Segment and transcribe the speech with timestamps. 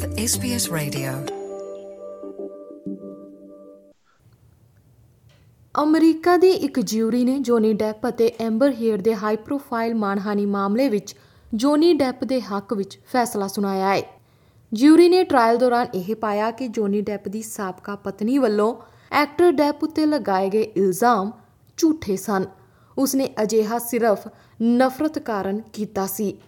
[0.00, 1.34] with SBS Radio.
[5.82, 10.88] America ਦੀ ਇੱਕ jury ਨੇ ਜੋਨੀ ਡੈਪ ਅਤੇ ਐਂਬਰ ਹੀਅਰ ਦੇ ਹਾਈ ਪ੍ਰੋਫਾਈਲ ਮਾਣਹਾਨੀ ਮਾਮਲੇ
[10.88, 11.16] ਵਿੱਚ
[11.54, 14.02] ਜੋਨੀ ਡੈਪ ਦੇ ਹੱਕ ਵਿੱਚ ਫੈਸਲਾ ਸੁਣਾਇਆ ਹੈ।
[14.72, 18.76] ਜਿਊਰੀ ਨੇ ਟ੍ਰਾਇਲ ਦੌਰਾਨ ਇਹ ਪਾਇਆ ਕਿ ਜੋਨੀ ਡੈਪ ਦੀ ਸਾਬਕਾ ਪਤਨੀ ਵੱਲੋਂ
[19.12, 21.32] ਐਕਟਰ ਡੈਪ ਉੱਤੇ ਲਗਾਏ ਗਏ ਇਲਜ਼ਾਮ
[21.76, 22.44] ਝੂਠੇ ਸਨ।
[22.98, 24.28] ਉਸਨੇ ਅਜਿਹਾ ਸਿਰਫ
[24.62, 26.38] ਨਫ਼ਰਤ ਕਾਰਨ ਕੀਤਾ ਸੀ।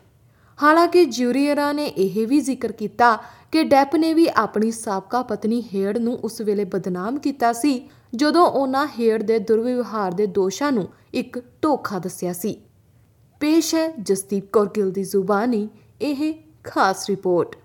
[0.63, 3.19] ਹਾਲਾਂਕਿ ਜਿਊਰੀਅਰਾਂ ਨੇ ਇਹ ਵੀ ਜ਼ਿਕਰ ਕੀਤਾ
[3.53, 8.47] ਕਿ ਡੈਪ ਨੇ ਵੀ ਆਪਣੀ ਸਾਬਕਾ ਪਤਨੀ ਹੇਡ ਨੂੰ ਉਸ ਵੇਲੇ ਬਦਨਾਮ ਕੀਤਾ ਸੀ, ਜਦੋਂ
[8.47, 12.57] ਉਹਨਾਂ ਹੇਡ ਦੇ ਦੁਰਵਿਵਹਾਰ ਦੇ ਦੋਸ਼ਾਂ ਨੂੰ ਇੱਕ ਧੋਖਾ ਦੱਸਿਆ ਸੀ
[13.41, 15.69] ਪੇਸ਼ ਹੈ ਜਸਦੀਪ ਕੌਰ ਗਿੱਲ ਦੀ ਜ਼ੁਬਾਨੀ,
[16.01, 16.35] ਇਹ
[16.65, 17.57] ਖਾਸ ਰਿਪੋਰਟ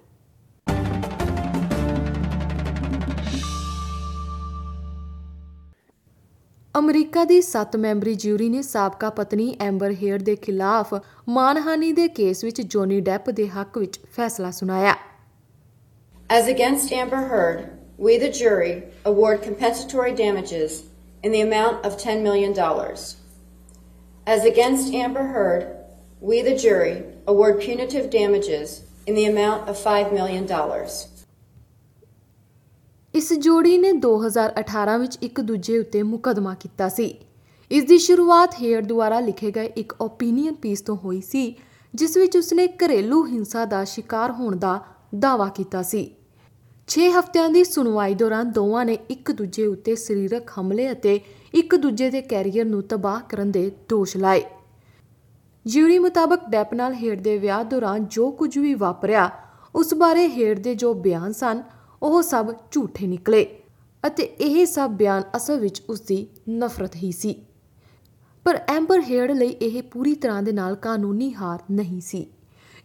[6.76, 10.94] ਅਮਰੀਕਾ ਦੀ 7 ਮੈਂਬਰੀ ਜਿਊਰੀ ਨੇ ਸਾਬਕਾ ਪਤਨੀ ਐਂਬਰ ਹੇਅਰ ਦੇ ਖਿਲਾਫ
[11.30, 14.96] ਮਾਨਹਾਨੀ ਦੇ ਕੇਸ ਵਿੱਚ ਜੋਨੀ ਡੈਪ ਦੇ ਹੱਕ ਵਿੱਚ ਫੈਸਲਾ ਸੁਣਾਇਆ।
[16.30, 20.84] As against Amber Heard, we, the jury, award compensatory damages
[21.24, 22.52] in the amount of $10 million.
[24.28, 25.86] As against Amber Heard,
[26.22, 30.46] we, the jury, award punitive damages in the amount of $5 million.
[33.14, 37.08] ਇਸ ਜੋੜੀ ਨੇ 2018 ਵਿੱਚ ਇੱਕ ਦੂਜੇ ਉੱਤੇ ਮੁਕੱਦਮਾ ਕੀਤਾ ਸੀ
[37.72, 41.56] ਇਸ ਦੀ ਸ਼ੁਰੂਆਤ ਹੇਅਰ ਦੁਆਰਾ ਲਿਖੇ ਗਏ ਇੱਕ ਓਪੀਨੀਅਨ ਪੀਸ ਤੋਂ ਹੋਈ ਸੀ
[41.94, 44.80] ਜਿਸ ਵਿੱਚ ਉਸਨੇ ਘਰੇਲੂ ਹਿੰਸਾ ਦਾ ਸ਼ਿਕਾਰ ਹੋਣ ਦਾ
[45.16, 46.10] ਦਾਅਵਾ ਕੀਤਾ ਸੀ
[46.88, 51.20] 6 ਹਫ਼ਤਿਆਂ ਦੀ ਸੁਣਵਾਈ ਦੌਰਾਨ ਦੋਵਾਂ ਨੇ ਇੱਕ ਦੂਜੇ ਉੱਤੇ ਸਰੀਰਕ ਹਮਲੇ ਅਤੇ
[51.54, 54.44] ਇੱਕ ਦੂਜੇ ਦੇ ਕੈਰੀਅਰ ਨੂੰ ਤਬਾਹ ਕਰਨ ਦੇ ਦੋਸ਼ ਲਾਏ।
[55.66, 59.30] ਜਿਊਰੀ ਮੁਤਾਬਕ ਡੈਪ ਨਾਲ ਹੇਡ ਦੇ ਵਿਆਹ ਦੌਰਾਨ ਜੋ ਕੁਝ ਵੀ ਵਾਪਰਿਆ,
[59.76, 61.62] ਉਸ ਬਾਰੇ ਹੇਡ ਦੇ ਜੋ ਬਿਆਨ ਸਨ,
[62.04, 63.46] ਉਹ ਸਭ ਝੂਠੇ ਨਿਕਲੇ
[64.04, 67.36] ਅਤੇ ਇਹ ਸਭ ਬਿਆਨ ਅਸਲ ਵਿੱਚ ਉਸ ਦੀ ਨਫ਼ਰਤ ਹੀ ਸੀ।
[68.46, 72.28] ਪਰ ਐਂਬਰ ਹੇਡ ਲਈ ਇਹ ਪੂਰੀ ਤਰ੍ਹਾਂ ਦੇ ਨਾਲ ਕਾਨੂੰਨੀ ਹਾਰ ਨਹੀਂ ਸੀ,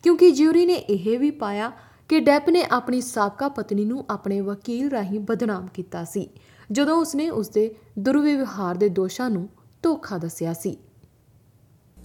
[0.04, 1.72] ਕਿਉਂਕਿ ਜਿਊਰੀ ਨੇ ਇਹ ਵੀ ਪਾਇਆ
[2.08, 6.28] ਕਿ ਡੈਪ ਨੇ ਆਪਣੀ ਸਾਬਕਾ ਪਤਨੀ ਨੂੰ ਆਪਣੇ ਵਕੀਲ ਰਾਹੀਂ ਬਦਨਾਮ ਕੀਤਾ ਸੀ
[6.72, 9.48] ਜਦੋਂ ਉਸਨੇ ਉਸਦੇ ਦੁਰਵਿਵਹਾਰ ਦੇ ਦੋਸ਼ਾਂ ਨੂੰ
[9.82, 10.76] ਧੋਖਾ ਦੱਸਿਆ ਸੀ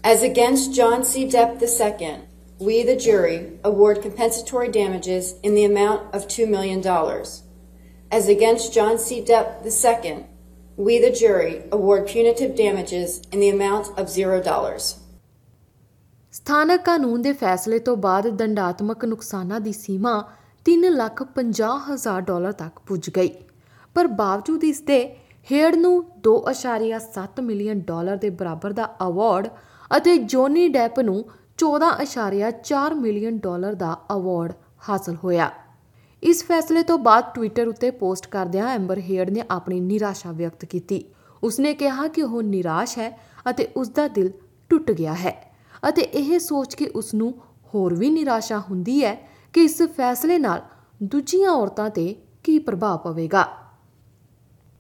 [0.04, 1.22] As against John C.
[1.28, 2.10] Depp II,
[2.60, 6.82] we, the jury, award compensatory damages in the amount of $2 million.
[8.12, 9.18] As against John C.
[9.24, 10.14] Depp II,
[10.78, 15.07] we, the jury, award punitive damages in the amount of $0.
[16.38, 20.12] ਸਥਾਨਕ ਕਾਨੂੰਨ ਦੇ ਫੈਸਲੇ ਤੋਂ ਬਾਅਦ ਦੰਡਾਤਮਕ ਨੁਕਸਾਨਾਂ ਦੀ ਸੀਮਾ
[20.66, 23.30] 3 ਲੱਖ 50 ਹਜ਼ਾਰ dollar ਤੱਕ ਪੁੱਜ ਗਈ।
[23.96, 25.00] ਪਰ ਬਾਵਜੂਦ ਇਸ ਦੇ
[25.52, 29.48] ਹੇਡ ਨੂੰ 2.7 ਮਿਲੀਅਨ ਡਾਲਰ ਦੇ ਬਰਾਬਰ ਦਾ ਅਵਾਰਡ
[29.98, 31.26] ਅਤੇ ਜੋਨੀ ਡੈਪ ਨੂੰ
[31.58, 34.54] 14.4 ਮਿਲੀਅਨ ਡਾਲਰ ਦਾ ਅਵਾਰਡ
[34.90, 35.50] ਹਾਸਲ ਹੋਇਆ।
[36.24, 41.04] ਇਸ ਫੈਸਲੇ ਤੋਂ ਬਾਅਦ ਟਵਿੱਟਰ ਉੱਤੇ ਪੋਸਟ ਕਰਦਿਆਂ ਐਂਬਰ ਹੇਡ ਨੇ ਆਪਣੀ ਨਿਰਾਸ਼ਾ ਵਿਅਕਤ ਕੀਤੀ।
[41.44, 43.12] ਉਸਨੇ ਕਿਹਾ ਕਿ ਉਹ ਨਿਰਾਸ਼ ਹੈ
[43.50, 44.32] ਅਤੇ ਉਸ ਦਾ ਦਿਲ
[44.70, 45.36] ਟੁੱਟ ਗਿਆ ਹੈ।
[45.90, 47.34] ਅਤੇ ਇਹ ਸੋਚ ਕੇ ਉਸ ਨੂੰ
[47.74, 49.14] ਹੋਰ ਵੀ ਨਿਰਾਸ਼ਾ ਹੁੰਦੀ ਹੈ
[49.54, 50.62] ਕਿ ਇਸ ਫੈਸਲੇ ਨਾਲ
[51.04, 53.48] ਦੂਜੀਆਂ ਔਰਤਾਂ ਤੇ ਕੀ ਪ੍ਰਭਾਵ ਪਵੇਗਾ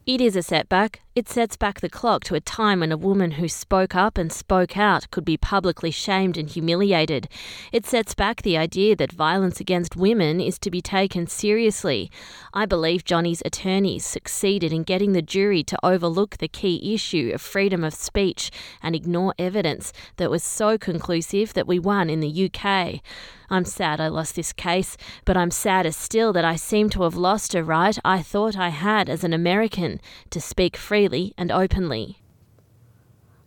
[0.07, 0.89] It is a setback.
[1.17, 4.31] It sets back the clock to a time when a woman who spoke up and
[4.31, 7.27] spoke out could be publicly shamed and humiliated.
[7.71, 12.11] It sets back the idea that violence against women is to be taken seriously.
[12.53, 17.41] I believe Johnny's attorneys succeeded in getting the jury to overlook the key issue of
[17.41, 18.51] freedom of speech
[18.83, 23.01] and ignore evidence that was so conclusive that we won in the UK.
[23.49, 27.15] I'm sad I lost this case, but I'm sadder still that I seem to have
[27.15, 30.01] lost a right I thought I had as an American
[30.31, 32.13] to speak freely and openly.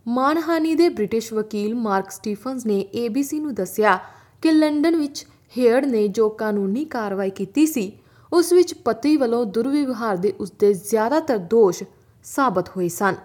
[0.07, 3.99] ਮਾਨਹਾਨੀ ਦੇ British ਵਕੀਲ mark Stephen's ਨੇ ABC ਨੂੰ ਦੱਸਿਆ
[4.41, 5.25] ਕਿ London ਵਿੱਚ
[5.57, 7.91] hair ਨੇ ਜੋ ਕਾਨੂੰਨੀ ਕਾਰਵਾਈ ਕੀਤੀ ਸੀ
[8.33, 11.83] ਉਸ ਵਿੱਚ ਪਤੀ ਵੱਲੋਂ ਦੁਰਵਿਵਹਾਰ ਦੇ ਉਸਦੇ ਜ਼ਿਆਦਾਤਰ ਦੋਸ਼
[12.23, 13.15] ਸਾਬਤ ਹੋਏ ਸਨ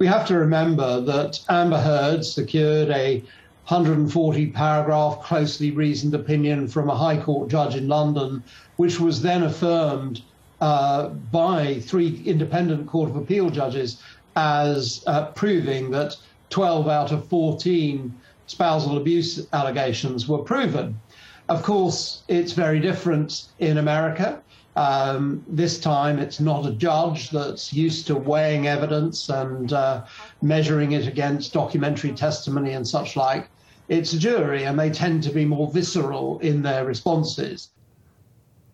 [0.00, 3.22] We have to remember that Amber Heard secured a
[3.70, 8.42] 140 paragraph, closely reasoned opinion from a High Court judge in London,
[8.78, 10.22] which was then affirmed
[10.60, 14.02] uh, by three independent Court of Appeal judges
[14.36, 16.16] as uh, proving that
[16.50, 18.14] 12 out of 14
[18.46, 21.00] spousal abuse allegations were proven.
[21.48, 24.40] Of course, it's very different in America.
[24.76, 30.04] Um, this time, it's not a judge that's used to weighing evidence and uh,
[30.42, 33.48] measuring it against documentary testimony and such like.
[33.88, 37.70] It's a jury, and they tend to be more visceral in their responses.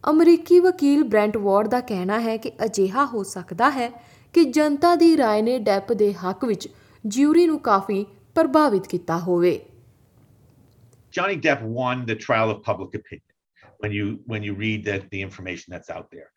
[0.10, 3.90] ਅਮਰੀਕੀ ਵਕੀਲ ਬ੍ਰੈਂਟ ward ਦਾ ਕਹਿਣਾ ਹੈ ਕਿ ਅਜਿਹਾ ਹੋ ਸਕਦਾ ਹੈ
[4.34, 6.68] ਕਿ ਜਨਤਾ ਦੀ رائے ਨੇ ਡੈਪ ਦੇ ਹੱਕ ਵਿੱਚ
[7.06, 8.06] ਜਿਊਰੀ ਨੂੰ ਕਾਫੀ
[8.36, 9.60] ਪ੍ਰਭਾਵਿਤ ਕੀਤਾ ਹੋਵੇ
[11.13, 13.31] Johnny Depp won the trial of public opinion
[13.84, 16.28] when you when you read that the information that's out there.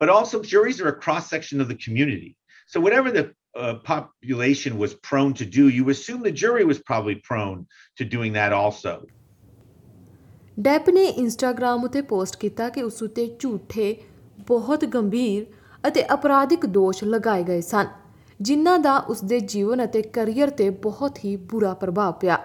[0.00, 2.36] But also juries are a cross section of the community.
[2.68, 3.24] So whatever the
[3.54, 7.66] uh, population was prone to do, you assume the jury was probably prone
[7.96, 8.94] to doing that also.
[10.57, 13.95] ਡੈਪ ਨੇ Instagram ਉਤੇ post ਕੀਤਾ ਕਿ ਉਸ ਉਤੇ ਝੂਠੇ,
[14.47, 15.45] ਬਹੁਤ ਗੰਭੀਰ
[15.87, 17.87] ਅਤੇ ਅਪਰਾਧਿਕ ਦੋਸ਼ ਲਗਾਏ ਗਏ ਸਨ,
[18.39, 22.37] ਜਿਨ੍ਹਾਂ ਦਾ ਉਸ ਦੇ ਜੀਵਨ ਅਤੇ ਕੈਰੀਅਰ ਤੇ ਬਹੁਤ ਹੀ ਬੁਰਾ ਪ੍ਰਭਾਵ ਪਿਆ।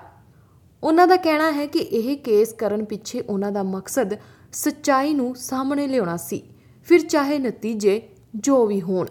[0.83, 4.15] ਉਹਨਾਂ ਦਾ ਕਹਿਣਾ ਹੈ ਕਿ ਇਹ ਕੇਸ ਕਰਨ ਪਿੱਛੇ ਉਹਨਾਂ ਦਾ ਮਕਸਦ
[4.53, 6.43] ਸੱਚਾਈ ਨੂੰ ਸਾਹਮਣੇ ਲਿਆਉਣਾ ਸੀ,
[6.87, 8.01] ਫਿਰ ਚਾਹੇ ਨਤੀਜੇ
[8.37, 9.07] ਜੋ ਵੀ ਹੋਣ।